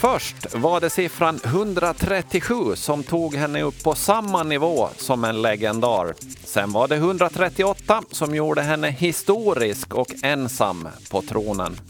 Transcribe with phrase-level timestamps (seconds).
[0.00, 6.14] Först var det siffran 137 som tog henne upp på samma nivå som en legendar.
[6.44, 11.80] Sen var det 138 som gjorde henne historisk och ensam på tronen.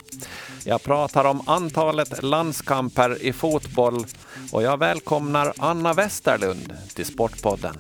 [0.64, 4.06] Jag pratar om antalet landskamper i fotboll
[4.52, 7.78] och jag välkomnar Anna Westerlund till Sportpodden.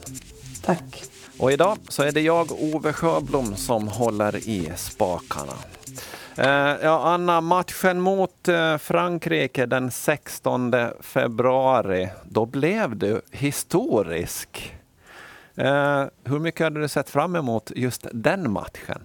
[0.62, 1.04] Tack.
[1.38, 5.54] Och idag så är det jag, Ove Sjöblom, som håller i spakarna.
[6.38, 14.74] Eh, ja, Anna, matchen mot eh, Frankrike den 16 februari, då blev du historisk.
[15.54, 19.00] Eh, hur mycket hade du sett fram emot just den matchen?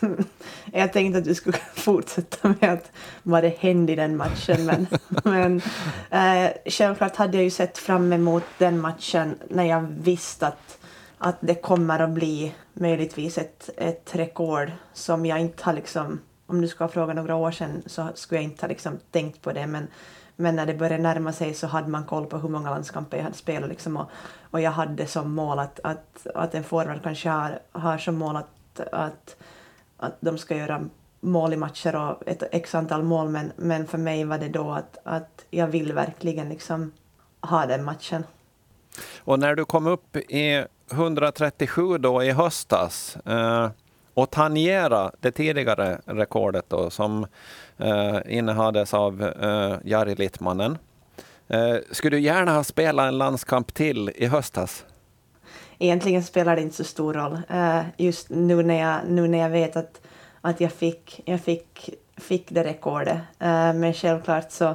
[0.72, 2.90] Jag tänkte att du skulle fortsätta med att
[3.22, 4.66] vad det hände i den matchen.
[4.66, 4.86] Men,
[5.24, 5.62] men
[6.10, 10.78] eh, självklart hade jag ju sett fram emot den matchen när jag visste att,
[11.18, 16.20] att det kommer att bli möjligtvis ett, ett rekord som jag inte har liksom...
[16.48, 19.42] Om du skulle ha frågat några år sedan så skulle jag inte ha liksom tänkt
[19.42, 19.66] på det.
[19.66, 19.86] Men,
[20.36, 23.24] men när det började närma sig så hade man koll på hur många landskamper jag
[23.24, 23.68] hade spelat.
[23.68, 24.10] Liksom och,
[24.50, 28.36] och jag hade som mål att, att, att en forward kanske har, har som mål
[28.36, 29.36] att, att
[29.96, 30.84] att de ska göra
[31.20, 34.70] mål i matcher och ett x antal mål, men, men för mig var det då
[34.70, 36.92] att, att jag vill verkligen liksom
[37.40, 38.24] ha den matchen.
[39.18, 43.70] Och när du kom upp i 137 då i höstas eh,
[44.14, 47.26] och tangera det tidigare rekordet då som
[47.78, 50.78] eh, innehades av eh, Jari Littmannen.
[51.48, 54.84] Eh, skulle du gärna ha spelat en landskamp till i höstas?
[55.78, 57.38] egentligen spelar det inte så stor roll.
[57.48, 60.00] Eh, just nu när jag, nu när jag vet att,
[60.40, 63.18] att jag, fick, jag fick, fick det rekordet.
[63.38, 64.74] Eh, men självklart så,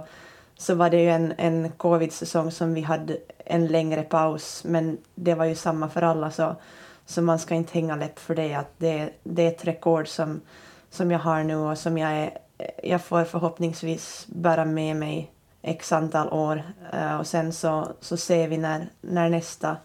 [0.62, 4.64] så var det ju en, en covid-säsong som vi hade en längre paus.
[4.66, 6.56] Men det var ju samma för alla så,
[7.06, 8.54] så man ska inte hänga läpp för det.
[8.54, 10.42] Att det, det är ett rekord som,
[10.90, 12.38] som jag har nu och som jag, är,
[12.84, 15.32] jag får förhoppningsvis bära med mig
[15.62, 16.64] x antal år.
[16.94, 19.78] Uh, och sen så, så ser vi när, när nästa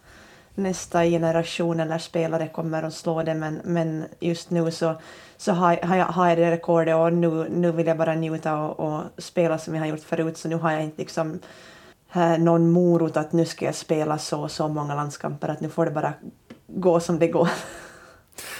[0.57, 4.95] nästa generation eller spelare kommer att slå det, men, men just nu så,
[5.37, 8.59] så har, har, jag, har jag det rekordet och nu, nu vill jag bara njuta
[8.59, 11.41] och, och, spela som jag har gjort förut, så nu har jag inte liksom
[12.13, 15.69] eh, någon morot att nu ska jag spela så och så många landskamper, att nu
[15.69, 16.13] får det bara
[16.67, 17.49] gå som det går.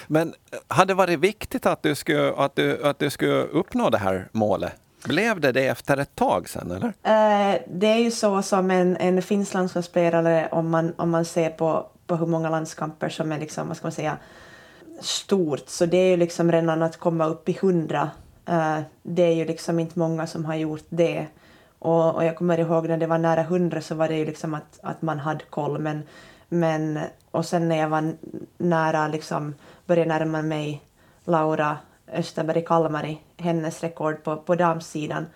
[0.07, 0.35] Men
[0.69, 4.29] hade det varit viktigt att du skulle, att du, att du skulle uppnå det här
[4.33, 4.73] målet?
[5.09, 6.89] Blev det det efter ett tag sen eller?
[6.89, 11.51] Eh, det är ju så som en, en finsk landslagsspelare om man, om man ser
[11.51, 14.17] på, på hur många landskamper som är liksom, vad ska man säga,
[15.01, 15.69] stort.
[15.69, 18.11] Så det är ju liksom redan att komma upp i hundra.
[18.47, 21.27] Eh, det är ju liksom inte många som har gjort det.
[21.79, 24.55] Och, och jag kommer ihåg när det var nära hundra så var det ju liksom
[24.55, 25.79] att, att man hade koll.
[25.79, 26.03] Men,
[26.49, 27.01] men,
[27.31, 28.13] och sen när jag var
[28.59, 29.55] nära, liksom
[29.87, 30.83] började närma mig
[31.25, 31.77] Laura
[32.13, 35.27] Österberg-Kalmari, hennes rekord på, på damsidan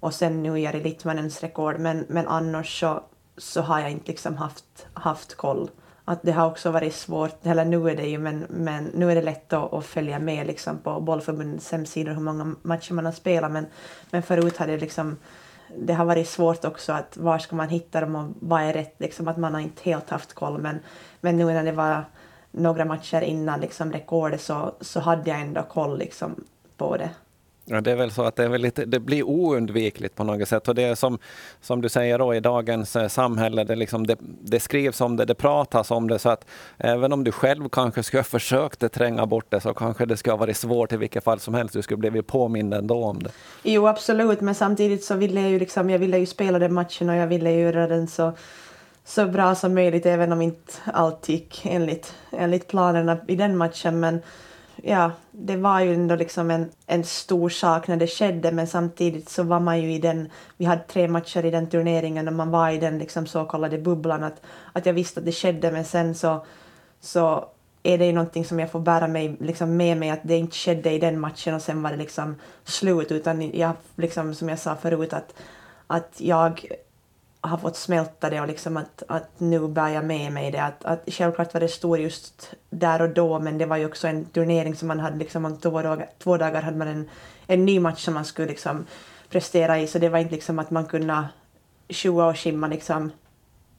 [0.00, 1.78] och sen nu Jari Littmanens rekord.
[1.78, 3.02] Men, men annars så,
[3.36, 5.70] så har jag inte liksom haft, haft koll.
[6.04, 9.14] Att det har också varit svårt, eller nu är det ju, men, men nu är
[9.14, 13.12] det lätt att, att följa med liksom på bollförbundets hemsidor hur många matcher man har
[13.12, 13.52] spelat.
[13.52, 13.66] Men,
[14.10, 15.16] men förut har det liksom
[15.78, 18.94] det har varit svårt också att var ska man hitta dem och vad är rätt,
[18.98, 20.58] liksom att man har inte helt haft koll.
[20.58, 20.78] Men,
[21.20, 22.04] men nu när det var
[22.56, 26.44] några matcher innan liksom rekordet så, så hade jag ändå koll liksom
[26.76, 27.10] på det.
[27.68, 30.48] Ja, det är väl så att det, är väl lite, det blir oundvikligt på något
[30.48, 30.68] sätt.
[30.68, 31.18] Och det är som,
[31.60, 35.24] som du säger då, i dagens eh, samhälle, det, liksom, det, det, skrivs om det,
[35.24, 36.18] det pratas om det.
[36.18, 36.46] Så att
[36.78, 40.32] även om du själv kanske skulle ha försökt tränga bort det så kanske det skulle
[40.32, 41.74] ha varit svårt i vilket fall som helst.
[41.74, 43.30] Du skulle blivit påmind ändå om det.
[43.62, 44.40] Jo, absolut.
[44.40, 47.26] Men samtidigt så ville jag ju, liksom, jag ville ju spela den matchen och jag
[47.26, 48.32] ville göra den så
[49.06, 54.00] så bra som möjligt, även om inte allt gick enligt, enligt planerna i den matchen.
[54.00, 54.22] Men
[54.76, 59.28] ja, det var ju ändå liksom en, en stor sak när det skedde, men samtidigt
[59.28, 62.50] så var man ju i den, vi hade tre matcher i den turneringen och man
[62.50, 64.40] var i den liksom så kallade bubblan, att,
[64.72, 66.44] att jag visste att det skedde, men sen så,
[67.00, 67.44] så
[67.82, 70.56] är det ju någonting som jag får bära mig, liksom med mig, att det inte
[70.56, 72.34] skedde i den matchen och sen var det liksom
[72.64, 75.34] slut, utan jag, liksom, som jag sa förut, att,
[75.86, 76.66] att jag
[77.46, 80.62] har fått smälta det och liksom att, att nu bär jag med mig det.
[80.62, 84.08] Att, att självklart var det stor just där och då men det var ju också
[84.08, 87.08] en turnering som man hade liksom om två dagar, två dagar hade man en,
[87.46, 88.86] en ny match som man skulle liksom
[89.30, 91.24] prestera i så det var inte liksom att man kunde
[91.88, 93.10] tjoa och skimma liksom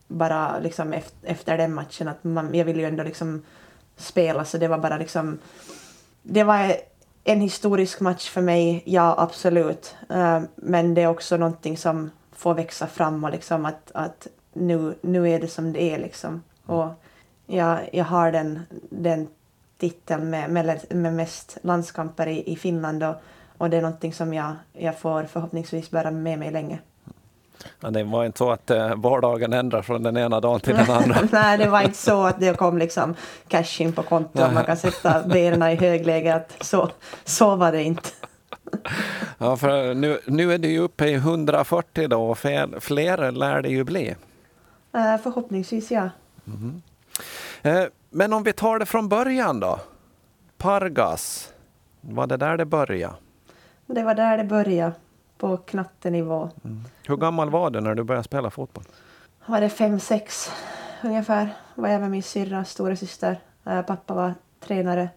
[0.06, 3.42] bara liksom efter, efter den matchen att man, jag ville ju ändå liksom
[3.96, 5.38] spela så det var bara liksom
[6.22, 6.76] det var
[7.24, 9.96] en historisk match för mig, ja absolut.
[10.10, 14.94] Uh, men det är också någonting som få växa fram och liksom att, att nu,
[15.00, 16.42] nu är det som det är liksom.
[16.66, 16.88] Och
[17.46, 19.28] jag, jag har den, den
[19.78, 23.14] titeln med, med, med mest landskamper i, i Finland och,
[23.58, 26.78] och det är någonting som jag, jag får förhoppningsvis bära med mig länge.
[27.80, 30.90] Ja, det var inte så att eh, vardagen ändras från den ena dagen till den
[30.90, 31.16] andra.
[31.32, 33.14] Nej, det var inte så att det kom liksom
[33.48, 36.34] cash in på kontot och man kan sätta benen i högläge.
[36.34, 36.90] Att så,
[37.24, 38.08] så var det inte.
[39.38, 43.62] Ja, för nu, nu är det ju uppe i 140 då och fler, fler lär
[43.62, 44.14] det ju bli.
[44.92, 46.10] Eh, förhoppningsvis, ja.
[47.62, 49.80] Eh, men om vi tar det från början då.
[50.56, 51.52] Pargas,
[52.00, 53.14] var det där det började?
[53.86, 54.92] Det var där det började,
[55.38, 56.50] på knattenivå.
[57.06, 58.84] Hur gammal var du när du började spela fotboll?
[59.46, 60.52] Var det fem, sex
[61.02, 63.40] ungefär var jag med min syrra, stora syster.
[63.66, 65.08] Eh, Pappa var tränare.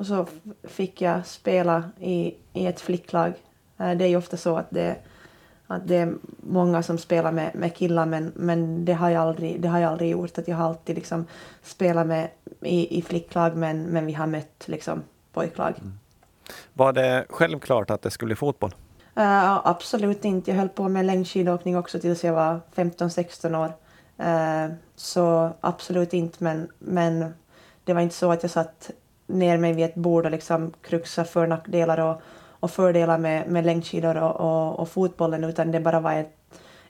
[0.00, 0.26] Och så
[0.64, 3.32] fick jag spela i, i ett flicklag.
[3.78, 4.96] Eh, Det är ju ofta så att det,
[5.66, 9.60] att det är många som spelar med, med killar men, men det, har jag aldrig,
[9.60, 10.38] det har jag aldrig gjort.
[10.38, 11.26] Att jag har alltid liksom
[11.62, 12.28] spelat med,
[12.60, 15.02] i, i flicklag men, men vi har mött liksom
[15.32, 15.74] pojklag.
[16.72, 18.74] Var det självklart att det skulle bli fotboll?
[19.16, 20.50] Eh, absolut inte.
[20.50, 23.72] Jag höll på med längdskidåkning också tills jag var 15-16 år.
[24.26, 27.34] Eh, så absolut inte, men, men
[27.84, 28.90] det var inte så att jag satt
[29.32, 32.22] ner mig vid ett bord och liksom kruxa för nackdelar och,
[32.60, 36.36] och fördelar med, med längdskidor och, och, och fotbollen, utan det bara var ett,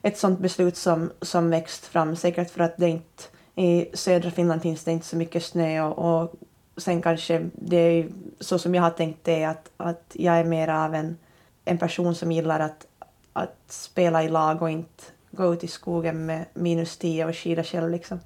[0.01, 2.15] ett sånt beslut som, som växt fram.
[2.15, 3.23] Säkert för att det inte
[3.55, 6.33] i södra Finland finns det inte så mycket snö och, och
[6.77, 8.07] sen kanske det är
[8.39, 11.17] så som jag har tänkt det att, att jag är mer av en
[11.65, 12.87] en person som gillar att,
[13.33, 17.63] att spela i lag och inte gå ut i skogen med minus 10 och skida
[17.63, 17.89] själv.
[17.89, 18.19] Liksom.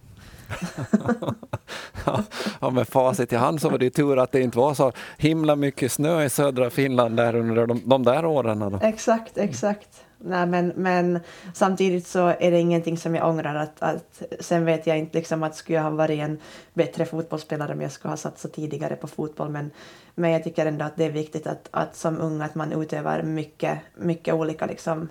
[2.62, 4.92] Ja, med facit i hand så var det ju tur att det inte var så
[5.18, 8.60] himla mycket snö i södra Finland där under de, de där åren.
[8.60, 8.80] Då.
[8.82, 10.06] Exakt, exakt.
[10.18, 11.20] Nej, men, men
[11.54, 13.56] samtidigt så är det ingenting som jag ångrar.
[13.56, 16.40] Att, att, sen vet jag inte liksom att skulle jag ha varit en
[16.74, 19.50] bättre fotbollsspelare om jag skulle ha satsat tidigare på fotboll.
[19.50, 19.72] Men,
[20.16, 23.22] men jag tycker ändå att det är viktigt att, att som ung att man utövar
[23.22, 25.10] mycket, mycket olika liksom,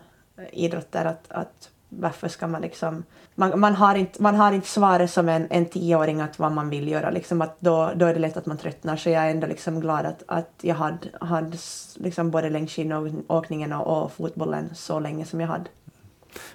[0.52, 1.04] idrotter.
[1.04, 3.05] Att, att varför ska man liksom...
[3.35, 6.70] Man, man, har inte, man har inte svaret som en, en tioåring att vad man
[6.70, 7.11] vill göra.
[7.11, 8.96] Liksom att då, då är det lätt att man tröttnar.
[8.96, 11.56] Så jag är ändå liksom glad att, att jag hade, hade
[11.96, 15.70] liksom både längdskidåkningen och, och fotbollen så länge som jag hade.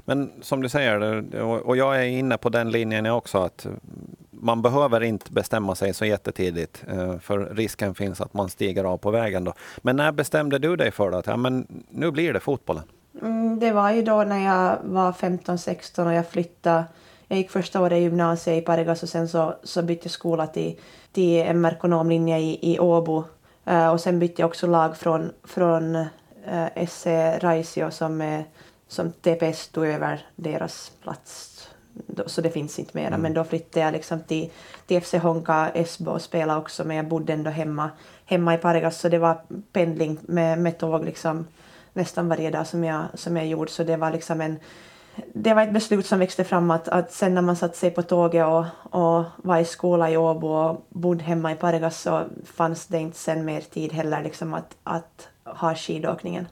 [0.06, 1.24] Men som du säger,
[1.68, 3.68] och jag är inne på den linjen också, att
[4.41, 8.97] man behöver inte bestämma sig så jättetidigt, eh, för risken finns att man stiger av
[8.97, 9.44] på vägen.
[9.44, 9.53] Då.
[9.77, 12.83] Men när bestämde du dig för att ja, men nu blir det fotbollen?
[13.21, 16.83] Mm, det var ju då när jag var 15-16 och jag flyttade.
[17.27, 20.47] Jag gick första året i gymnasiet i Pargas och sen så, så bytte jag skola
[20.47, 20.79] till,
[21.11, 23.23] till MR-ekonomlinje i, i Åbo.
[23.65, 27.06] Eh, och sen bytte jag också lag från, från uh, SC
[27.39, 28.44] Raisio som,
[28.88, 31.55] som TPS tog över deras plats.
[32.07, 33.17] Då, så det finns inte mera.
[33.17, 34.51] Men då flyttade jag liksom till,
[34.88, 37.89] till FC Honka Esbo och spelade också men jag bodde ändå hemma,
[38.25, 39.41] hemma i Pargas så det var
[39.71, 41.47] pendling med, med tåg liksom
[41.94, 43.71] nästan varje dag som jag, som jag gjorde.
[43.71, 44.59] Så det var liksom en...
[45.33, 48.01] Det var ett beslut som växte fram att, att sen när man satte sig på
[48.01, 48.65] tåget och,
[49.01, 53.18] och var i skola i Åbo och bodde hemma i Pargas så fanns det inte
[53.18, 56.47] sen mer tid heller liksom att, att ha skidåkningen.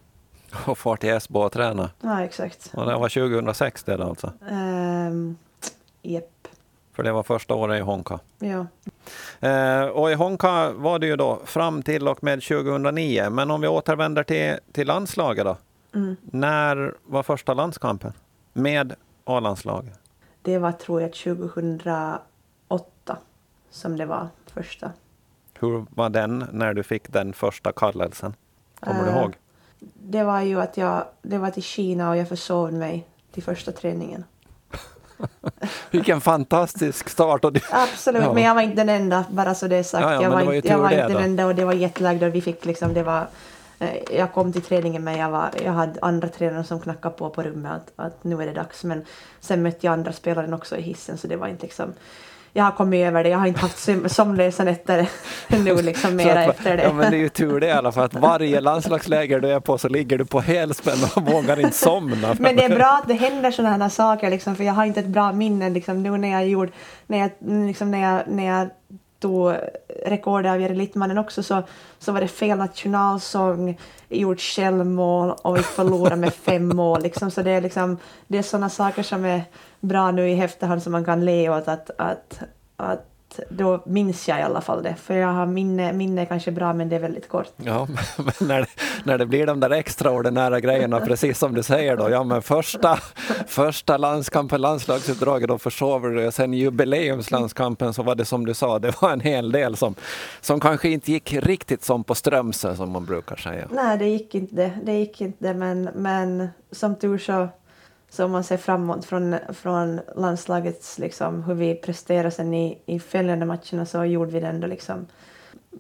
[0.66, 1.90] Och far till Esbo och träna.
[2.02, 2.72] Ja, exakt.
[2.74, 4.32] Och det var 2006 det alltså.
[4.52, 5.38] Um,
[6.02, 6.48] Jepp.
[6.94, 8.20] För det var första året i Honka.
[8.40, 8.66] Ja.
[9.40, 13.30] Eh, och i Honka var det ju då fram till och med 2009.
[13.30, 15.58] Men om vi återvänder till, till landslaget då.
[15.96, 16.16] Mm.
[16.22, 18.14] När var första landskampen?
[18.54, 18.94] Med
[19.26, 20.00] A-landslaget?
[20.42, 23.18] Det var tror jag 2008
[23.70, 24.92] som det var första.
[25.60, 28.34] Hur var den när du fick den första kallelsen?
[28.80, 29.36] Kommer du Eh, ihåg?
[29.94, 33.72] Det var ju att jag, det var till Kina och jag försov mig till första
[33.72, 34.24] träningen.
[35.92, 37.46] Vilken fantastisk start!
[37.46, 38.34] Och du, Absolut, Ja.
[38.34, 40.02] men jag var inte den enda, bara så det är sagt.
[40.04, 41.74] Ja, ja, jag var, det inte, jag var det inte den enda och det var
[41.74, 43.28] jättelagd och vi fick liksom, det var...
[43.80, 47.30] eh, Jag kom till träningen men jag, var, jag hade andra tränare som knackade på
[47.30, 48.84] på rummet att, att nu är det dags.
[48.84, 49.06] Men
[49.40, 51.94] sen mötte jag andra spelare också i hissen så det var inte liksom...
[52.54, 55.10] Jag har kommit över det, jag har inte haft söm- sömnlösa nätter
[55.64, 56.84] nu liksom mera att- efter det.
[56.84, 58.04] Ja, men det är ju tur det i alla fall.
[58.04, 62.36] Att varje landslagsläger du är på så ligger du på helspänn och vågar inte somna.
[62.40, 65.00] Men det är bra att det händer sådana här saker, liksom, för jag har inte
[65.00, 66.72] ett bra minne liksom, nu när jag gjorde,
[67.08, 67.30] när jag,
[67.68, 68.70] liksom, när jag, när jag
[69.20, 69.54] tog
[70.06, 71.64] rekordet av Jere Littmannen också så,
[72.00, 73.78] så var det fel nationalsång,
[74.10, 77.02] gjort självmål och vi förlorade med fem mål.
[77.04, 77.32] Liksom.
[77.32, 79.42] Så det är, liksom, det är sådana saker som är
[79.80, 82.40] bra nu i efterhand som man kan le åt att, att,
[82.78, 83.04] att
[83.50, 84.96] då minns jag i alla fall det.
[84.96, 87.52] För jag har minne, minne är kanske bra men det är väldigt kort.
[87.58, 88.68] Ja, men när, det-
[89.04, 93.00] när det blir de där extraordinära grejerna, precis som du säger då, ja men första,
[93.48, 96.32] första landskampen, landslagsuppdraget, då försover du.
[96.32, 99.96] Sen jubileumslandskampen så var det som du sa, det var en hel del som,
[100.42, 103.68] som kanske inte gick riktigt som på Strömsö som man brukar säga.
[103.72, 104.72] Nej, det gick inte det.
[104.84, 107.48] Det gick inte men, men som tur så,
[108.10, 113.00] så om man ser framåt från, från landslagets, liksom, hur vi presterar sen i, i
[113.00, 115.08] följande matcherna så gjorde vi det ändå liksom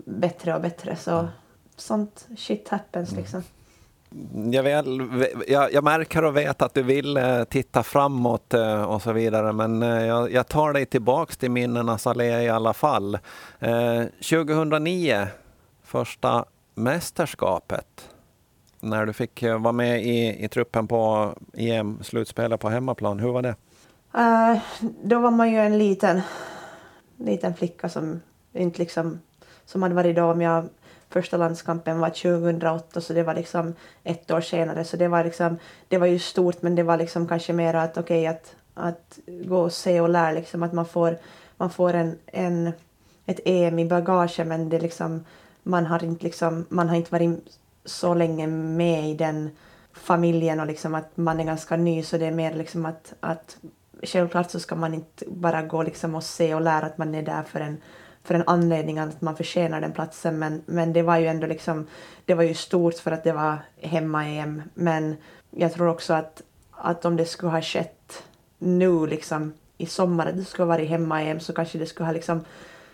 [0.06, 0.96] bättre och bättre.
[0.96, 1.28] Så
[1.76, 3.44] sånt shit happens liksom.
[4.52, 9.02] Jag, väl, jag, jag, märker och vet att du vill eh, titta framåt eh, och
[9.02, 13.18] så vidare, men eh, jag, jag tar dig tillbaks till minnenas allé i alla fall.
[14.30, 15.28] 2009,
[15.84, 18.10] första mästerskapet,
[18.90, 23.20] när du fick eh, vara med i, i truppen på EM-slutspelet på hemmaplan.
[23.20, 23.56] Hur var det?
[24.18, 24.62] Uh,
[25.04, 26.22] då var man ju en liten,
[27.18, 28.22] liten flicka som
[28.54, 29.20] inte liksom
[29.66, 30.66] som hade varit då om jag
[31.10, 35.58] första landskampen var 2008 så det var liksom ett år senare så det var liksom
[35.88, 39.20] det var ju stort men det var liksom kanske mer att okej okay, att, att
[39.28, 41.18] gå och se och lära liksom att man får
[41.58, 42.72] man får en, en
[43.26, 45.26] ett EM i bagage men det liksom
[45.64, 49.50] man har inte liksom man har inte varit så länge med i den
[49.94, 53.58] familjen och liksom att man är ganska ny så det är mer liksom att, att
[54.04, 57.24] självklart så ska man inte bara gå liksom och se och lära att man är
[57.24, 57.78] där för en
[58.24, 61.88] för en anledning att man förtjänar den platsen men, men det var ju ändå liksom,
[62.26, 65.16] det var ju stort för att det var hemma-EM men
[65.52, 66.42] jag tror också att,
[66.72, 68.24] att om det skulle ha skett
[68.58, 72.14] nu liksom i sommar, att det skulle ha varit hemma-EM så kanske det skulle ha
[72.14, 72.46] liksom,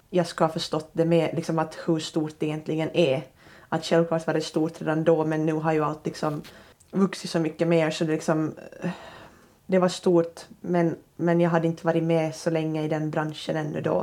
[0.10, 3.24] jag skulle ha förstått det med liksom att hur stort det egentligen är.
[3.74, 6.42] Att självklart var det stort redan då men nu har ju allt liksom
[6.92, 8.56] vuxit så mycket mer så det liksom
[9.66, 13.58] det var stort men, men jag hade inte varit med så länge i den branschen
[13.58, 14.00] ännu då.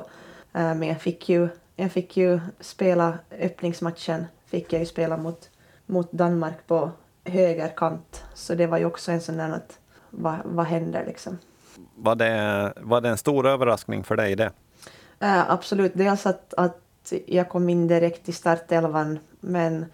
[0.52, 5.50] Eh, men jag fick ju, jag fick ju spela öppningsmatchen, fick jag ju spela mot,
[5.86, 6.90] mot Danmark på
[7.24, 8.24] högerkant.
[8.34, 9.78] Så det var ju också en sån där att
[10.10, 11.38] vad, vad händer liksom.
[11.96, 14.52] Var det, var det en stor överraskning för dig det?
[15.22, 16.78] Uh, absolut, dels att, att
[17.26, 19.86] jag kom in direkt i startelvan men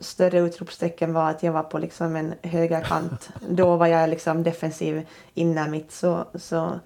[0.00, 3.30] större utropstecken var att jag var på liksom en högerkant.
[3.48, 6.80] Då var jag liksom defensiv innan mitt så, så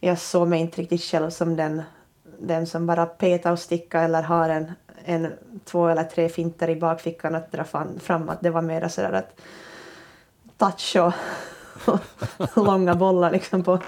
[0.00, 1.82] jag såg mig inte riktigt själv som den
[2.38, 4.72] den som bara petar och stickar eller har en,
[5.04, 5.32] en
[5.64, 7.64] två eller tre finter i bakfickan att dra
[8.00, 9.40] fram, att det var mer sådär att
[10.56, 11.12] touch och
[12.56, 13.80] långa bollar liksom på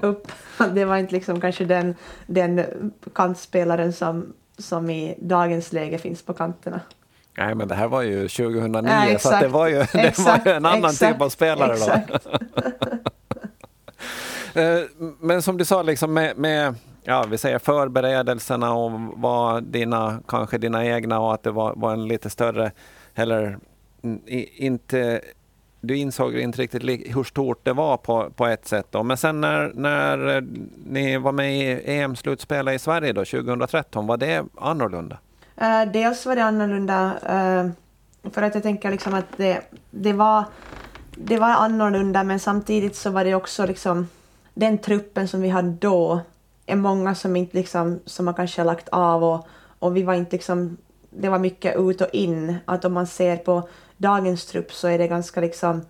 [0.00, 0.32] upp.
[0.74, 1.94] Det var inte liksom kanske den,
[2.26, 2.64] den
[3.14, 6.80] kantspelaren som, som i dagens läge finns på kanterna.
[7.38, 10.52] Nej, men det här var ju 2009, ja, så det var ju, det var ju
[10.52, 12.18] en annan exakt, typ av spelare då.
[14.54, 14.80] Eh,
[15.20, 16.74] men som du sa, liksom med, med
[17.04, 21.92] ja, vi säger förberedelserna och vad dina, kanske dina egna och att det var, var
[21.92, 22.70] en lite större,
[23.14, 23.58] eller
[24.56, 25.20] inte,
[25.80, 28.86] du insåg inte riktigt hur stort det var på, på ett sätt.
[28.90, 29.02] Då.
[29.02, 30.42] Men sen när, när eh,
[30.86, 35.18] ni var med i EM-slutspelet i Sverige då, 2013, var det annorlunda?
[35.62, 37.70] Uh, dels var det annorlunda uh,
[38.32, 40.44] för att jag tänker liksom att det, det, var,
[41.14, 44.08] det var annorlunda men samtidigt så var det också liksom
[44.54, 46.20] den truppen som vi hade då
[46.66, 49.46] är många som inte liksom, som man kanske har lagt av och,
[49.78, 50.76] och vi var inte liksom,
[51.10, 52.56] det var mycket ut och in.
[52.64, 55.84] Att om man ser på dagens trupp så är det ganska liksom,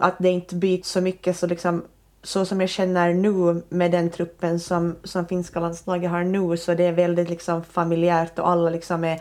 [0.00, 1.84] att det inte byts så mycket så liksom
[2.22, 6.74] så som jag känner nu med den truppen som, som finska landslaget har nu så
[6.74, 9.20] det är väldigt liksom familjärt och alla liksom är,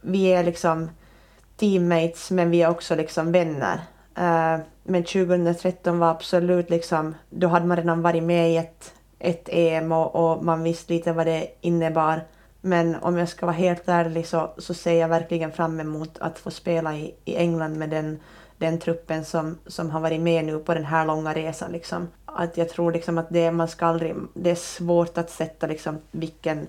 [0.00, 0.90] vi är liksom
[1.56, 3.80] teammates men vi är också liksom vänner.
[4.18, 9.48] Uh, men 2013 var absolut liksom, då hade man redan varit med i ett ett
[9.52, 12.24] EM och, och, man visste lite vad det innebar.
[12.64, 16.38] Men om jag ska vara helt ärlig så, så ser jag verkligen fram emot att
[16.38, 18.20] få spela i, i England med den,
[18.58, 21.72] den truppen som, som har varit med nu på den här långa resan.
[21.72, 22.08] Liksom.
[22.24, 25.98] Att jag tror liksom att det, man ska aldrig, det är svårt att sätta liksom
[26.10, 26.66] vilken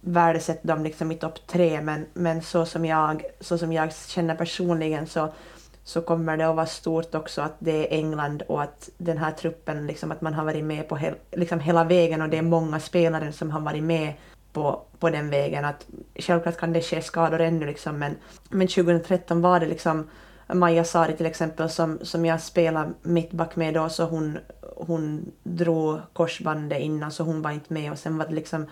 [0.00, 4.34] värdesätt dem liksom i topp tre men, men så, som jag, så som jag känner
[4.34, 5.28] personligen så
[5.88, 9.30] så kommer det att vara stort också att det är England och att den här
[9.30, 12.42] truppen, liksom att man har varit med på hel, liksom hela vägen och det är
[12.42, 14.12] många spelare som har varit med
[14.58, 15.64] på, på den vägen.
[15.64, 18.16] Att självklart kan det ske skador ännu liksom, men,
[18.50, 20.10] men 2013 var det liksom
[20.52, 24.38] Maja Sari till exempel som, som jag spelade mittback med då så hon,
[24.76, 28.66] hon drog korsbandet innan så hon var inte med och sen var det liksom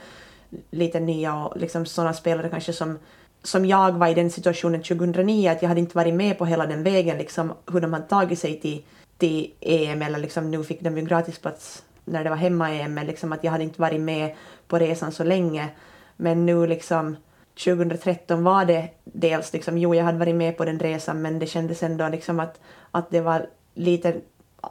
[0.71, 2.99] lite nya och liksom sådana spelare kanske som
[3.43, 6.67] som jag var i den situationen 2009, att jag hade inte varit med på hela
[6.67, 8.83] den vägen, liksom, hur de hade tagit sig till,
[9.19, 13.33] till EM, eller liksom, nu fick de ju gratisplats när det var hemma-EM, men liksom,
[13.33, 14.35] att jag hade inte varit med
[14.69, 15.69] på resan så länge.
[16.17, 17.17] Men nu liksom
[17.65, 21.47] 2013 var det dels liksom, jo jag hade varit med på den resan men det
[21.47, 22.61] kändes ändå liksom att,
[22.91, 24.17] att det var lite,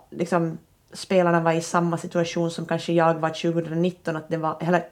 [0.09, 0.57] liksom
[0.93, 4.83] spelarna var i samma situation som kanske jag var 2019, att det var, eller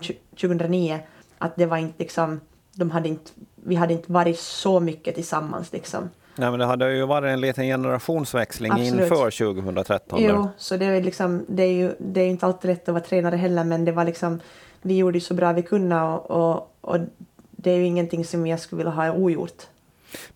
[0.41, 0.99] 2009,
[1.37, 2.41] att det var inte liksom,
[2.73, 3.31] de hade inte
[3.65, 6.09] vi hade inte varit så mycket tillsammans liksom.
[6.35, 8.93] Nej, men det hade ju varit en liten generationsväxling Absolut.
[8.93, 10.21] inför 2013.
[10.21, 10.29] där.
[10.29, 13.03] Jo, så det är, liksom, det, är ju det är inte alltid lätt att vara
[13.03, 14.39] tränare heller, men det var liksom,
[14.81, 16.99] vi gjorde ju så bra vi kunde och, och, och
[17.51, 19.63] det är ju ingenting som jag skulle vilja ha ogjort.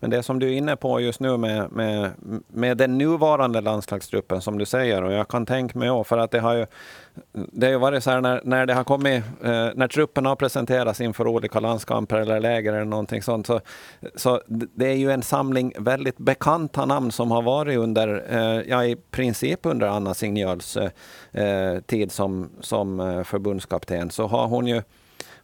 [0.00, 2.10] Men det som du är inne på just nu med, med,
[2.48, 6.30] med den nuvarande landslagsgruppen som du säger, och jag kan tänka mig också, för att
[6.30, 6.66] det har ju,
[7.32, 10.36] det har ju varit så här när, när det har kommit, eh, när truppen har
[10.36, 13.60] presenterats inför olika landskamper eller läger eller någonting sånt, så,
[14.16, 18.84] så det är ju en samling väldigt bekanta namn som har varit under, eh, ja
[18.84, 20.90] i princip under Anna Signals eh,
[21.44, 24.82] eh, tid som, som eh, förbundskapten, så har hon ju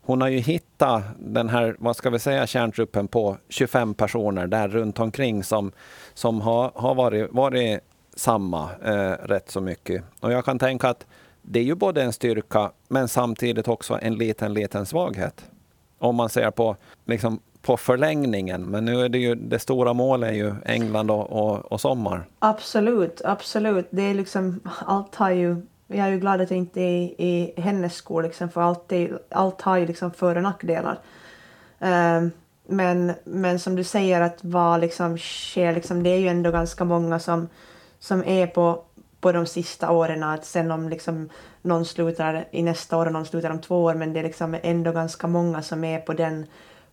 [0.07, 4.69] hon har ju hittat den här, vad ska vi säga, kärntruppen på 25 personer där
[4.69, 5.73] runt omkring som,
[6.15, 7.81] som har, har varit, varit
[8.15, 10.05] samma eh, rätt så mycket.
[10.21, 11.07] Och jag kan tänka att
[11.43, 15.45] det är ju både en styrka men samtidigt också en liten, liten svaghet.
[15.99, 18.65] Om man ser på, liksom, på förlängningen.
[18.65, 22.27] Men nu är det ju, det stora målet är ju England och, och, och sommar.
[22.39, 23.87] Absolut, absolut.
[23.91, 25.57] Det är liksom, allt har ju
[25.97, 28.93] jag är ju glad att jag inte är i, i hennes skor, liksom, för allt,
[28.93, 30.99] är, allt har ju liksom för och nackdelar.
[31.79, 32.31] Um,
[32.69, 36.85] men, men som du säger, att vad liksom sker, liksom, det är ju ändå ganska
[36.85, 37.49] många som,
[37.99, 38.85] som är på,
[39.21, 40.23] på de sista åren.
[40.23, 41.29] Att sen om liksom
[41.63, 44.57] någon slutar i nästa år och någon slutar om två år, men det är liksom
[44.63, 46.47] ändå ganska många som är på den,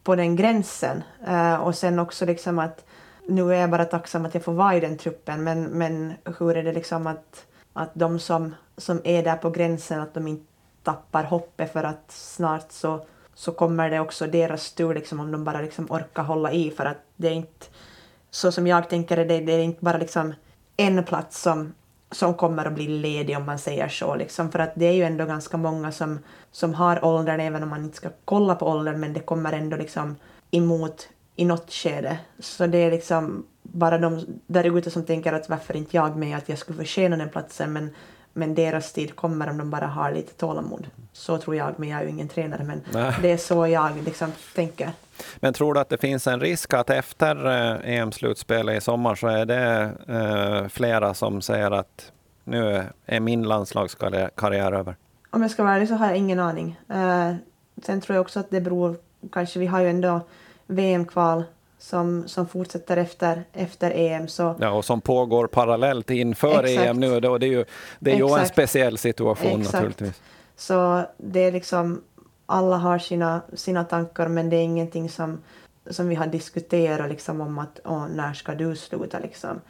[0.04, 1.04] på den gränsen.
[1.28, 2.86] Uh, och sen också liksom att
[3.28, 6.58] nu är jag bara tacksam att jag får vara i den truppen, men, men hur
[6.58, 10.46] är det liksom att, att de som som är där på gränsen att de inte
[10.84, 15.44] tappar hoppet för att snart så, så kommer det också deras tur liksom, om de
[15.44, 16.72] bara liksom orkar hålla i.
[16.72, 17.66] För att det är inte
[18.32, 20.34] så som jag tänker det, det är inte bara liksom
[20.78, 21.74] en plats som,
[22.12, 25.04] som kommer att bli ledig om man säger så liksom, för att det är ju
[25.04, 26.20] ändå ganska många som,
[26.52, 29.78] som har åldern även om man inte ska kolla på åldern men det kommer ändå
[29.78, 30.16] liksom
[30.52, 32.20] emot i något skede.
[32.40, 36.38] Så det är liksom bara de där ute som tänker att varför inte jag med
[36.38, 37.90] att jag skulle förtjäna den platsen men
[38.34, 40.88] men deras tid kommer om de bara har lite tålamod.
[41.14, 43.14] Så tror jag, men jag är ju ingen tränare, men Nej.
[43.22, 44.92] det är så jag liksom tänker.
[45.40, 49.28] Men tror du att det finns en risk att efter eh, EM-slutspelet i sommar så
[49.28, 52.12] är det eh, flera som säger att
[52.44, 54.96] nu är min landslagskarriär över?
[55.30, 56.80] Om jag ska vara ärlig så har jag ingen aning.
[56.90, 57.34] Eh,
[57.84, 58.96] sen tror jag också att det beror,
[59.32, 60.22] kanske vi har ju ändå
[60.68, 61.44] VM-kval
[61.82, 64.28] som, som fortsätter efter, efter EM.
[64.28, 64.56] Så...
[64.60, 66.88] Ja, och som pågår parallellt inför Exakt.
[66.88, 67.20] EM nu.
[67.20, 67.66] Då, det är ju,
[68.00, 69.74] det är ju en speciell situation Exakt.
[69.74, 70.22] naturligtvis.
[70.56, 72.02] Så det är liksom,
[72.46, 75.42] alla har sina, sina tankar men det är ingenting som,
[75.90, 79.62] som vi har diskuterat liksom om att åh, när ska du sluta liksom.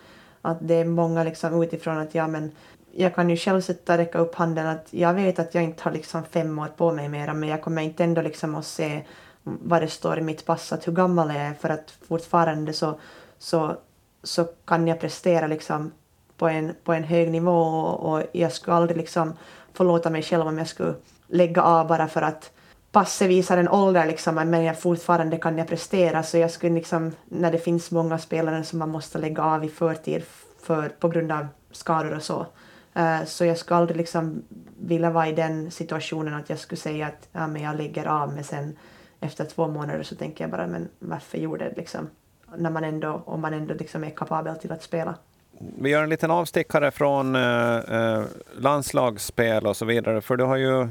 [0.42, 2.52] Att det är många liksom utifrån att ja men
[2.92, 5.92] jag kan ju själv sätta räcka upp handen att jag vet att jag inte har
[5.92, 9.02] liksom fem år på mig mera men jag kommer inte ändå liksom att se
[9.44, 13.00] vad det står i mitt pass, att hur gammal jag är för att fortfarande så,
[13.38, 13.78] så,
[14.24, 15.92] så kan jag prestera liksom
[16.38, 19.34] på en, på en hög nivå och, och jag skulle aldrig liksom
[19.74, 20.94] förlåta mig själv om jag skulle
[21.28, 22.52] lägga av bara för att
[22.92, 27.12] passet visar en ålder liksom, men jag fortfarande kan jag prestera så jag skulle liksom,
[27.26, 30.24] när det finns många spelare som man måste lägga av i förtid
[30.62, 32.46] för, på grund av skador och så.
[32.98, 34.44] Uh, så jag skulle aldrig liksom
[34.80, 38.34] vilja vara i den situationen att jag skulle säga att ja, men jag lägger av
[38.34, 38.78] men sen
[39.22, 42.10] efter två månader så tänker jag bara, men varför gjorde det liksom?
[42.56, 45.16] När man ändå, om man ändå liksom är kapabel till att spela.
[45.78, 48.24] Vi gör en liten avstickare från eh, eh,
[48.58, 50.88] landslagsspel och så vidare, för du har ju,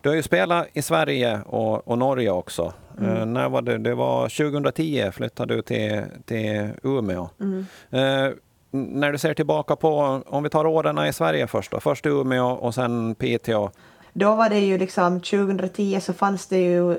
[0.00, 2.72] du har ju spelat i Sverige och, och Norge också.
[2.98, 3.16] Mm.
[3.16, 3.78] Eh, när var det?
[3.78, 7.28] Det var 2010 flyttade du till, till Umeå.
[7.40, 7.66] Mm.
[7.90, 8.32] Eh,
[8.70, 12.50] när du ser tillbaka på, om vi tar åren i Sverige först då, först Umeå
[12.50, 13.70] och sen Piteå.
[14.12, 16.98] Då var det ju liksom, 2010 så fanns det ju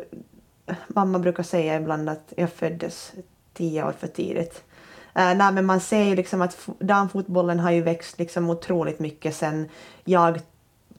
[0.88, 3.14] mamma brukar säga ibland att jag föddes
[3.54, 4.64] tio år för tidigt.
[5.20, 9.36] Uh, nej, men man ser ju liksom att damfotbollen har ju växt liksom otroligt mycket
[9.36, 9.70] sen
[10.04, 10.40] jag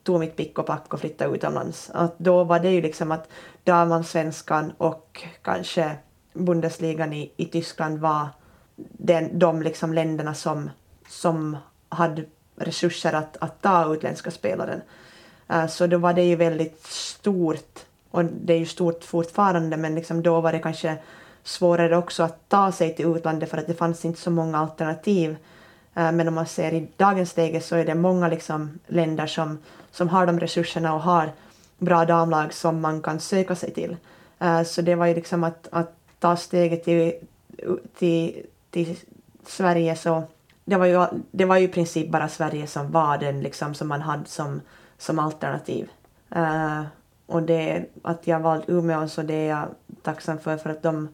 [0.02, 1.90] tog mitt pick och pack och flyttade utomlands.
[1.94, 3.28] Att då var det ju liksom att
[3.64, 5.96] damallsvenskan och kanske
[6.32, 8.28] Bundesligan i, i Tyskland var
[8.76, 10.70] den, de liksom länderna som,
[11.08, 11.56] som
[11.88, 12.24] hade
[12.56, 14.80] resurser att, att ta utländska spelare.
[15.50, 19.76] Uh, eh, så då var det ju väldigt stort och det är ju stort fortfarande
[19.76, 20.96] men liksom då var det kanske
[21.42, 25.36] svårare också att ta sig till utlandet för att det fanns inte så många alternativ.
[25.94, 29.58] Eh, men om man ser i dagens läge så är det många liksom länder som,
[29.90, 31.32] som har de resurserna och har
[31.78, 33.96] bra damlag som man kan söka sig till.
[34.38, 37.12] Eh, så det var ju liksom att, att ta steget till,
[37.98, 38.96] till, till
[39.46, 40.22] Sverige så
[40.64, 43.88] det var, ju, det var ju i princip bara Sverige som var den liksom som
[43.88, 44.60] man hade som,
[44.98, 45.90] som alternativ.
[46.30, 46.82] Eh,
[47.26, 49.68] och det, att jag valt Umeå så det är jag
[50.02, 51.08] tacksam för, för att de,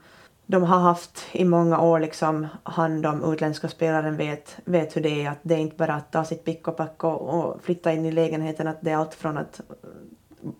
[0.47, 5.25] de har haft i många år liksom hand om utländska spelare vet, vet hur det
[5.25, 5.31] är.
[5.31, 8.07] Att det är inte bara att ta sitt pick och pack och, och flytta in
[8.07, 8.69] i lägenheten.
[8.69, 9.61] Att det är allt från att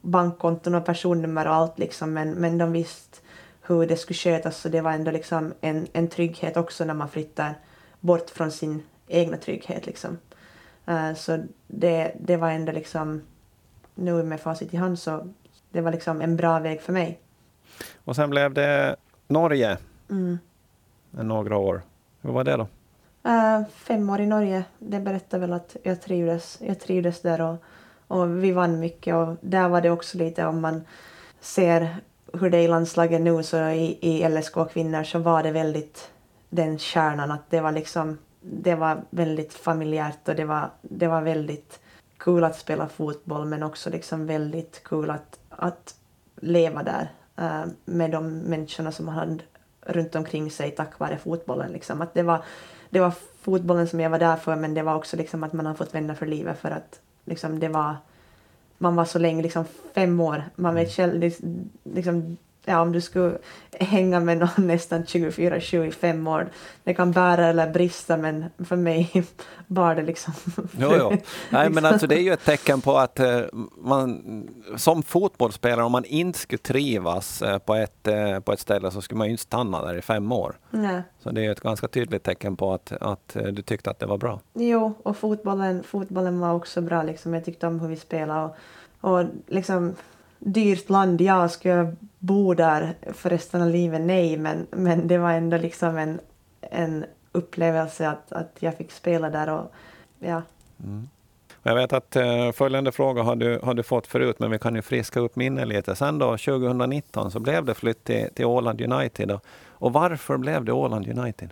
[0.01, 2.13] bankkonton och personnummer och allt liksom.
[2.13, 3.19] Men, men de visste
[3.63, 7.09] hur det skulle skötas så det var ändå liksom en, en trygghet också när man
[7.09, 7.55] flyttar
[8.01, 10.19] bort från sin egna trygghet liksom.
[10.89, 13.23] Uh, så det, det var ändå liksom,
[13.95, 15.29] nu med facit i hand så
[15.71, 17.21] det var liksom en bra väg för mig.
[18.05, 18.97] Och sen blev det
[19.29, 19.79] Norge.
[20.11, 20.39] Mm.
[21.11, 21.83] Några år.
[22.21, 22.67] Hur var det då?
[23.31, 24.65] Uh, fem år i Norge.
[24.79, 27.57] Det berättar väl att jag trivdes, jag trivdes där och,
[28.07, 29.15] och vi vann mycket.
[29.15, 30.83] Och där var det också lite om man
[31.41, 31.97] ser
[32.33, 36.11] hur det är i landslaget nu så i, i LSK kvinnor så var det väldigt
[36.49, 41.23] den kärnan att det var liksom det var väldigt familjärt och det var, det var
[41.23, 41.81] väldigt
[42.17, 45.95] kul att spela fotboll men också liksom väldigt kul att, att
[46.37, 49.39] leva där uh, med de människorna som man hade
[49.81, 51.73] runt omkring sig tack vare fotbollen.
[51.73, 52.03] Liksom.
[52.03, 52.45] Att det, var,
[52.91, 55.67] det var fotbollen som jag var där för men det var också liksom att man
[55.67, 57.97] har fått vänner för livet för att liksom, det var
[58.83, 60.45] man var så länge, liksom fem år.
[60.57, 61.33] Man vet själv,
[61.85, 63.39] liksom, ja, om du skulle
[63.73, 66.49] hänga med någon nästan 24-7 i fem år,
[66.85, 69.25] det kan bära eller brista men för mig
[69.67, 70.35] bar det liksom.
[70.79, 71.13] Jo, jo.
[71.51, 73.41] Nej, men alltså det är ju ett tecken på att eh,
[73.77, 74.23] man
[74.77, 79.01] som fotbollsspelare, om man inte skulle trivas eh, på ett, eh, på ett ställe så
[79.01, 80.59] skulle man ju inte stanna där i fem år.
[80.71, 81.03] Nej.
[81.19, 84.19] Så det är ett ganska tydligt tecken på att, att du tyckte att det var
[84.19, 84.41] bra.
[84.55, 87.03] Jo, och fotbollen, fotbollen var också bra.
[87.03, 87.35] Liksom.
[87.35, 88.45] Jag tyckte om hur vi spelade.
[88.45, 88.55] Och,
[89.01, 89.95] och liksom,
[90.41, 94.01] dyrt land, ja, ska jag bo där för resten av livet?
[94.01, 96.21] Nej, men, men det var ändå liksom en,
[96.61, 99.73] en upplevelse att, att jag fick spela där och
[100.19, 100.43] ja.
[100.85, 101.09] Mm.
[101.63, 104.75] Jag vet att uh, följande fråga har du, har du fått förut, men vi kan
[104.75, 105.97] ju friska upp minnet lite.
[105.97, 109.31] Sen då, 2019, så blev det flytt till, till Åland United.
[109.31, 111.49] Och, och varför blev det Åland United?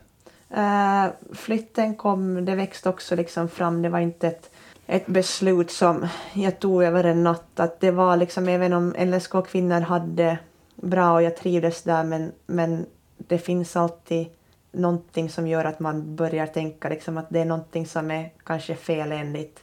[0.56, 3.82] Uh, flytten kom, det växte också liksom fram.
[3.82, 4.50] Det var inte ett
[4.88, 7.60] ett beslut som jag tog över en natt.
[7.60, 10.38] Att det var liksom, även om LSK-kvinnor hade
[10.76, 14.26] bra och jag trivdes där, men, men det finns alltid
[14.72, 18.74] någonting som gör att man börjar tänka liksom, att det är någonting som är kanske
[18.74, 19.60] fel enligt,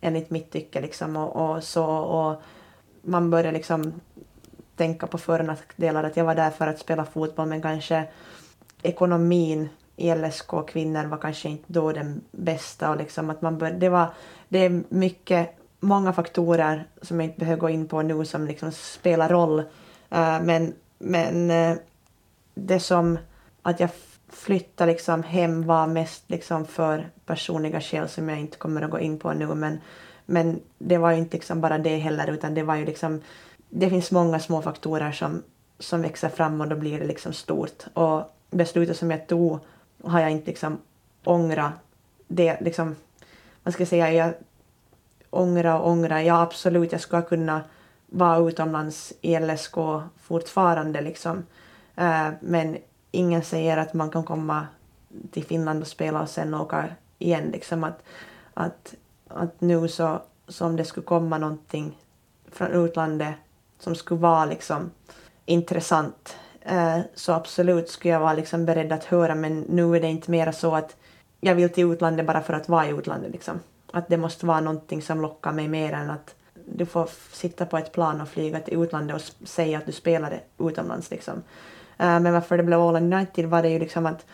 [0.00, 0.80] enligt mitt tycke.
[0.80, 2.42] Liksom, och, och, så, och
[3.02, 4.00] man börjar liksom
[4.76, 6.04] tänka på för och nackdelar.
[6.04, 8.04] Att jag var där för att spela fotboll, men kanske
[8.82, 12.90] ekonomin i LSK kvinnor var kanske inte då den bästa.
[12.90, 14.06] Och liksom att man bör, det, var,
[14.52, 18.72] det är mycket, många faktorer som jag inte behöver gå in på nu som liksom
[18.72, 19.58] spelar roll.
[19.58, 21.76] Uh, men men uh,
[22.54, 23.18] det som
[23.62, 23.90] att jag
[24.28, 29.00] flyttade liksom hem var mest liksom för personliga skäl som jag inte kommer att gå
[29.00, 29.46] in på nu.
[29.46, 29.78] Men,
[30.26, 33.20] men det var ju inte liksom bara det heller utan det var ju liksom
[33.68, 35.42] det finns många små faktorer som,
[35.78, 37.84] som växer fram och då blir det liksom stort.
[37.94, 39.58] Och beslutet som jag tog
[40.04, 40.78] har jag inte liksom
[41.24, 41.72] ångrat
[42.28, 42.60] det.
[42.60, 42.96] Liksom,
[43.62, 44.34] vad ska jag säga, jag
[45.30, 46.20] ångrar och ångrar.
[46.20, 47.60] Ja, absolut, jag skulle kunna
[48.06, 49.74] vara utomlands i LSK
[50.22, 51.46] fortfarande liksom.
[51.98, 52.76] Uh, men
[53.10, 54.66] ingen säger att man kan komma
[55.30, 57.50] till Finland och spela och sen åka igen.
[57.52, 58.02] Liksom att,
[58.54, 58.94] att,
[59.28, 61.98] att nu så, så om det skulle komma någonting
[62.52, 63.34] från utlandet
[63.78, 64.90] som skulle vara liksom
[65.46, 70.08] intressant eh, så absolut skulle jag vara liksom beredd att höra men nu är det
[70.08, 70.96] inte mer så att
[71.44, 73.32] jag vill till utlandet bara för att vara i utlandet.
[73.32, 73.60] Liksom.
[73.92, 76.34] Att det måste vara någonting som lockar mig mer än att
[76.66, 80.40] du får sitta på ett plan och flyga till utlandet och säga att du spelade
[80.58, 81.10] utomlands.
[81.10, 81.34] Liksom.
[81.34, 84.26] Uh, men varför det blev Åland United var det ju liksom att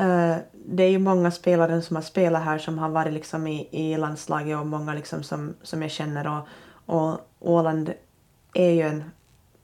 [0.00, 3.68] uh, det är ju många spelare som har spelat här som har varit liksom i,
[3.70, 6.48] i landslaget och många liksom som, som jag känner och,
[6.96, 7.92] och Åland
[8.54, 9.04] är ju en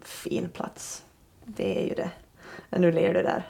[0.03, 1.03] fin plats
[1.57, 2.11] det är ju det.
[2.79, 3.47] Nu ler du där.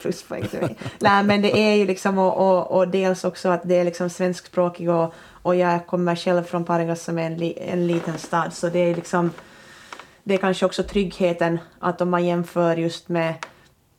[0.00, 0.76] Pluspoäng till mig.
[0.98, 4.10] Nej men det är ju liksom och, och, och dels också att det är liksom
[4.10, 8.52] svenskspråkig och, och jag kommer själv från Pargas som är en, li, en liten stad
[8.52, 9.30] så det är liksom
[10.22, 13.34] det är kanske också tryggheten att om man jämför just med,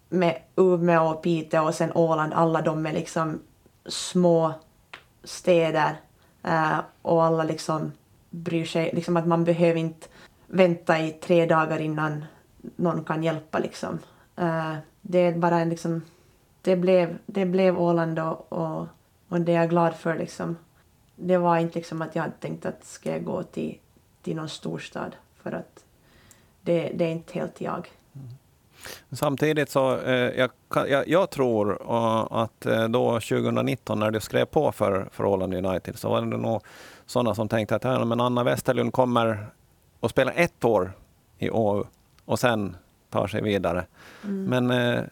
[0.10, 3.40] med Umeå och Piteå och sen Åland, alla de är liksom
[3.86, 4.54] små
[5.24, 5.96] städer
[6.44, 7.92] eh, och alla liksom
[8.30, 10.08] bryr sig, liksom att man behöver inte
[10.48, 12.26] vänta i tre dagar innan
[12.76, 14.00] någon kan hjälpa liksom.
[14.42, 16.02] Uh, det är bara en liksom,
[16.62, 18.88] det blev, det blev Åland och, och,
[19.28, 20.58] och det är jag glad för liksom.
[21.16, 23.78] Det var inte liksom att jag hade tänkt att ska jag gå till,
[24.22, 25.86] till någon storstad för att
[26.62, 27.92] det, det är inte helt jag.
[28.14, 28.28] Mm.
[29.12, 30.52] Samtidigt så, eh, jag,
[30.88, 35.54] jag, jag, tror uh, att eh, då 2019 när du skrev på för, för Åland
[35.54, 36.62] United så var det nog
[37.06, 39.48] sådana som tänkte att men Anna Westerlund kommer
[40.00, 40.92] och spela ett år
[41.38, 41.84] i Åhu
[42.26, 42.76] och sen
[43.12, 43.86] tar sig vidare.
[44.24, 44.44] Mm.
[44.44, 45.04] Men eh,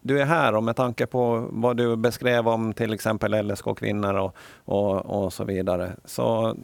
[0.00, 4.14] du är här och med tanke på vad du beskrev om till exempel LSK kvinnor
[4.14, 6.56] och, och, och så vidare, så,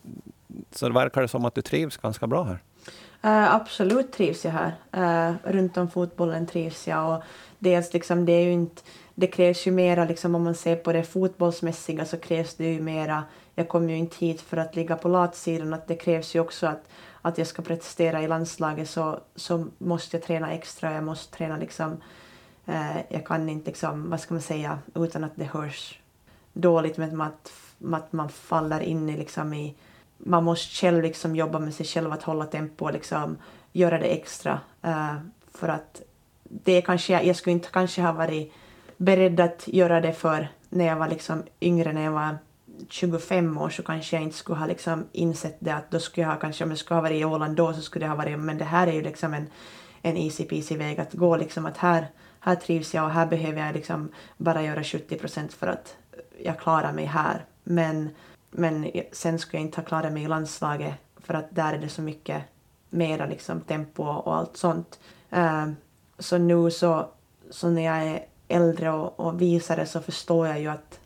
[0.70, 2.58] så det verkar det som att du trivs ganska bra här.
[3.24, 4.72] Uh, absolut trivs jag här.
[5.30, 7.16] Uh, runt om fotbollen trivs jag.
[7.16, 7.22] Och
[7.58, 8.82] dels liksom, det, är ju inte,
[9.14, 12.80] det krävs ju mera, liksom, om man ser på det fotbollsmässiga, så krävs det ju
[12.80, 13.24] mera.
[13.60, 16.66] Jag kom ju inte hit för att ligga på latsidan, att det krävs ju också
[16.66, 16.88] att,
[17.22, 20.92] att jag ska prestera i landslaget, så, så måste jag träna extra.
[20.92, 21.96] Jag måste träna liksom,
[22.70, 25.98] Eh, jag kan inte, liksom, vad ska man säga, utan att det hörs
[26.52, 27.52] dåligt, med att,
[27.92, 29.74] att man faller in i, liksom, i
[30.18, 33.36] man måste själv liksom jobba med sig själv att hålla tempo och liksom
[33.72, 34.60] göra det extra.
[34.82, 35.14] Eh,
[35.54, 36.02] för att
[36.42, 38.52] det kanske, jag skulle inte kanske ha varit
[38.96, 42.38] beredd att göra det för när jag var liksom yngre, när jag var
[42.88, 46.40] 25 år så kanske jag inte skulle ha liksom insett det att då skulle jag
[46.40, 48.58] kanske, om jag skulle ha varit i Åland då så skulle det ha varit, men
[48.58, 49.46] det här är ju liksom en,
[50.02, 52.06] en easy peasy väg att gå liksom att här,
[52.40, 55.96] här trivs jag och här behöver jag liksom bara göra 70 procent för att
[56.44, 57.44] jag klarar mig här.
[57.64, 58.10] Men
[58.50, 61.88] men sen skulle jag inte ha klarat mig i landslaget för att där är det
[61.88, 62.42] så mycket
[62.90, 65.00] mera liksom tempo och allt sånt.
[65.36, 65.70] Uh,
[66.18, 67.08] så nu så,
[67.50, 71.00] så när jag är äldre och, och visare så förstår jag ju att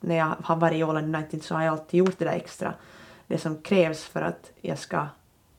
[0.00, 2.74] när jag har varit i Åland United så har jag alltid gjort det där extra.
[3.26, 5.06] Det som krävs för att jag ska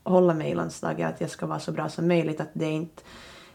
[0.02, 2.40] hålla mig i landslaget, att jag ska vara så bra som möjligt.
[2.40, 3.02] Att det, är inte,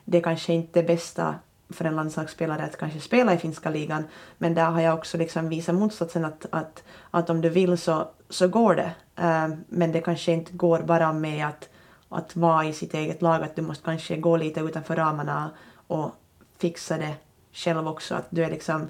[0.05, 1.35] det är kanske inte det bästa
[1.69, 4.03] för en landslagsspelare att kanske spela i finska ligan.
[4.37, 8.09] Men där har jag också liksom visat motsatsen att, att, att om du vill så,
[8.29, 8.91] så går det.
[9.19, 11.69] Uh, men det kanske inte går bara med att,
[12.09, 15.49] att vara i sitt eget lag, att du måste kanske gå lite utanför ramarna
[15.87, 16.11] och
[16.57, 17.13] fixa det
[17.53, 18.15] själv också.
[18.15, 18.89] Att du är liksom,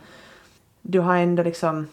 [0.88, 1.88] du har ändå liksom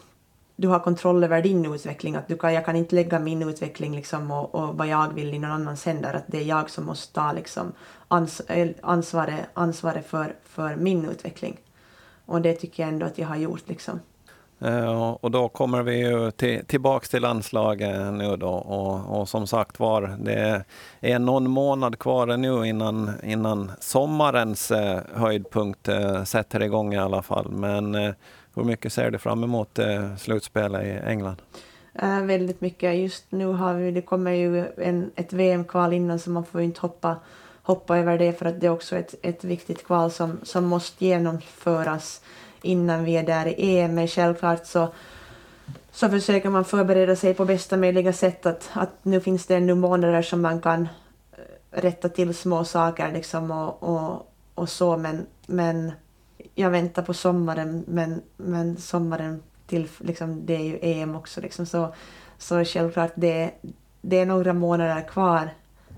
[0.55, 2.15] du har kontroll över din utveckling.
[2.15, 5.33] Att du kan, jag kan inte lägga min utveckling liksom och, och vad jag vill
[5.33, 6.13] i någon annans händer.
[6.13, 7.71] Att det är jag som måste ta liksom
[8.07, 11.57] ans, eh, ansvaret, ansvaret för, för min utveckling.
[12.25, 13.63] Och det tycker jag ändå att jag har gjort.
[13.65, 13.99] Liksom.
[14.59, 19.47] Eh, och då kommer vi ju till, tillbaks till landslaget nu då och, och, som
[19.47, 20.63] sagt var, det
[21.01, 25.89] är någon månad kvar nu innan, innan sommarens eh, höjdpunkt
[26.25, 27.51] sätter igång i alla fall.
[27.51, 28.13] Men
[28.55, 31.41] hur mycket ser du fram emot eh, slutspelet i England?
[31.93, 32.95] Äh, väldigt mycket.
[32.95, 36.81] Just nu har vi, det kommer ju en, ett VM-kval innan så man får inte
[36.81, 37.15] hoppa,
[37.63, 41.05] hoppa över det för att det är också ett, ett viktigt kval som, som måste
[41.05, 42.21] genomföras
[42.61, 43.95] innan vi är där i EM.
[43.95, 44.87] Men självklart så,
[45.91, 48.45] så försöker man förbereda sig på bästa möjliga sätt.
[48.45, 50.81] Att, att nu finns det ännu månader som man kan
[51.31, 55.91] eh, rätta till små saker liksom och, och, och så men, men
[56.55, 61.65] jag väntar på sommaren men, men sommaren till liksom, det är ju EM också liksom,
[61.65, 61.93] så,
[62.37, 63.51] så självklart det,
[64.01, 65.49] det är några månader kvar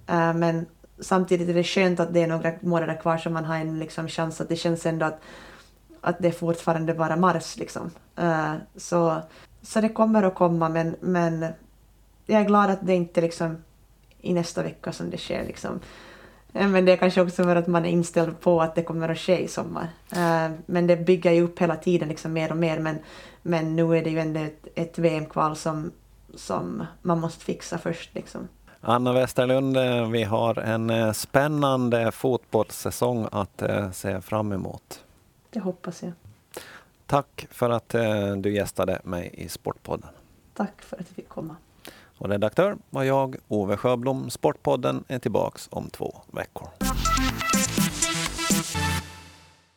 [0.10, 0.66] uh, men
[1.00, 4.08] samtidigt är det skönt att det är några månader kvar så man har en liksom,
[4.08, 5.20] chans att det känns ändå att,
[6.02, 7.92] att det är fortfarande bara mars liksom.
[8.20, 9.22] Uh, så,
[9.62, 11.46] så det kommer att komma men, men
[12.26, 13.58] jag är glad att det inte liksom
[14.22, 15.80] i nästa vecka som det sker liksom.
[16.52, 19.18] Men det är kanske också för att man är inställd på att det kommer att
[19.18, 19.88] ske i sommar.
[20.12, 22.80] Eh, men det bygger ju upp hela tiden liksom mer och mer.
[22.80, 23.00] Men,
[23.42, 25.92] men nu är det ju ändå ett, ett VM-kval som,
[26.36, 28.16] som man måste fixa först.
[28.16, 28.48] Liksom.
[28.82, 35.04] Anna Westerlund, eh, vi har en eh, spännande fotbollssäsong att se fram emot.
[35.50, 36.12] Det hoppas jag.
[37.06, 37.96] Tack för att
[38.38, 40.10] du gästade mig i Sportpodden.
[40.54, 41.56] Tack för att jag fick komma.
[42.18, 44.30] Och redaktör var jag, Ove Sjöblom.
[44.30, 46.68] Sportpodden är tillbaks om två veckor.